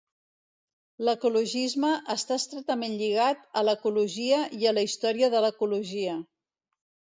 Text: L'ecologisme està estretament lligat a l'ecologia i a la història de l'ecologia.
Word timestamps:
L'ecologisme 1.07 1.91
està 2.13 2.37
estretament 2.45 2.97
lligat 3.03 3.45
a 3.61 3.65
l'ecologia 3.69 4.41
i 4.63 4.69
a 4.71 4.75
la 4.81 4.87
història 4.89 5.33
de 5.37 5.45
l'ecologia. 5.49 6.19